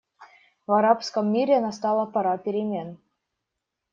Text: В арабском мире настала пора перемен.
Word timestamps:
В 0.65 0.71
арабском 0.73 1.31
мире 1.31 1.59
настала 1.59 2.07
пора 2.07 2.35
перемен. 2.39 2.97